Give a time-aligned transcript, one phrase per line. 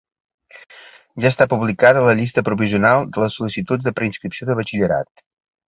[1.25, 5.27] Ja està publicada la llista provisional de les sol·licituds de preinscripció de batxillerat.